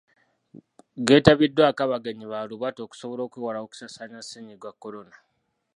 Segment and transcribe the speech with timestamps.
[1.07, 5.15] Geetabiddwako abagenyi balubatu okusobola okwewala okusaasaanya Ssennyiga kolona.